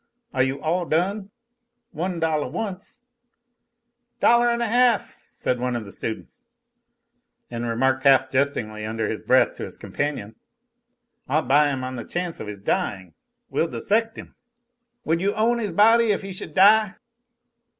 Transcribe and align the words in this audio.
Are 0.33 0.41
you 0.41 0.59
all 0.59 0.85
done? 0.87 1.29
One 1.91 2.19
dollah, 2.19 2.47
once" 2.47 3.03
"Dollah 4.19 4.51
and 4.51 4.63
a 4.63 4.67
half," 4.67 5.21
said 5.31 5.59
one 5.59 5.75
of 5.75 5.85
the 5.85 5.91
students, 5.91 6.41
and 7.51 7.67
remarked 7.67 8.01
half 8.01 8.27
jestingly 8.31 8.83
under 8.83 9.07
his 9.07 9.21
breath 9.21 9.53
to 9.57 9.63
his 9.63 9.77
companion, 9.77 10.33
"I'll 11.29 11.43
buy 11.45 11.69
him 11.71 11.83
on 11.83 11.97
the 11.97 12.03
chance 12.03 12.39
of 12.39 12.47
his 12.47 12.61
dying. 12.61 13.13
We'll 13.51 13.67
dissect 13.67 14.17
him." 14.17 14.33
"Would 15.05 15.21
you 15.21 15.35
own 15.35 15.59
his 15.59 15.71
body 15.71 16.11
if 16.11 16.23
he 16.23 16.33
should 16.33 16.55
die?" 16.55 16.93